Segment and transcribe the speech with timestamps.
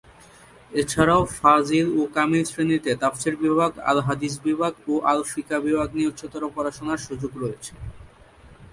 [0.71, 6.09] এছাড়াও ফাজিল ও কামিল শ্রেণীতে তাফসীর বিভাগ, আল হাদিস বিভাগ, ও আল ফিকহ বিভাগ নিয়ে
[6.11, 7.73] উচ্চতর পড়াশোনার সুযোগ রয়েছে।